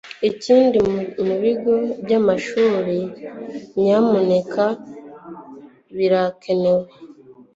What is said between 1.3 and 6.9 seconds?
bigo by'amashuri nyamuneka birakenewe